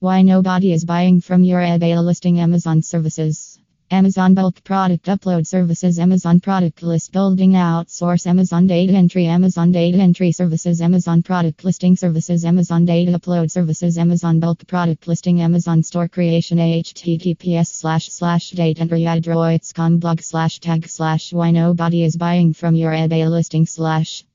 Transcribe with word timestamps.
Why 0.00 0.22
nobody 0.22 0.72
is 0.72 0.84
buying 0.84 1.20
from 1.20 1.42
your 1.42 1.58
eBay 1.58 2.00
listing 2.00 2.38
Amazon 2.38 2.82
services. 2.82 3.58
Amazon 3.90 4.32
bulk 4.32 4.62
product 4.62 5.06
upload 5.06 5.44
services, 5.44 5.98
Amazon 5.98 6.38
product 6.38 6.84
list 6.84 7.10
building 7.10 7.54
outsource, 7.54 8.24
Amazon 8.24 8.68
data 8.68 8.92
entry, 8.92 9.26
Amazon 9.26 9.72
data 9.72 9.98
entry 9.98 10.30
services, 10.30 10.80
Amazon 10.80 11.20
product 11.20 11.64
listing 11.64 11.96
services, 11.96 12.44
Amazon 12.44 12.84
data 12.84 13.10
upload 13.10 13.50
services, 13.50 13.98
Amazon 13.98 14.38
bulk 14.38 14.64
product 14.68 15.08
listing, 15.08 15.40
Amazon 15.40 15.82
store 15.82 16.06
creation, 16.06 16.58
https 16.58 17.66
slash 17.66 18.08
slash 18.08 18.50
date 18.50 18.80
entry 18.80 19.02
adroits.com 19.02 19.98
blog 19.98 20.20
slash 20.20 20.60
tag 20.60 20.86
slash 20.86 21.32
why 21.32 21.50
nobody 21.50 22.04
is 22.04 22.16
buying 22.16 22.52
from 22.52 22.76
your 22.76 22.92
eBay 22.92 23.28
listing 23.28 23.66
slash 23.66 24.22